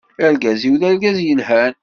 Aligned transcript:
Argaz-iw 0.25 0.75
d 0.81 0.83
argaz 0.89 1.17
yelhan. 1.27 1.73